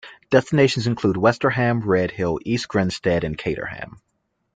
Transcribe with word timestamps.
Destinations 0.31 0.87
include: 0.87 1.15
Westerham, 1.15 1.81
Redhill, 1.81 2.39
East 2.43 2.67
Grinstead 2.67 3.23
and 3.23 3.37
Caterham. 3.37 4.01